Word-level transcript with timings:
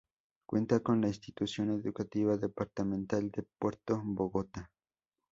Cuenta 0.47 0.79
con 0.79 0.99
la 0.99 1.09
Institución 1.09 1.79
Educativa 1.79 2.35
Departamental 2.35 3.29
de 3.29 3.45
Puerto 3.59 4.01
Bogotá. 4.03 4.71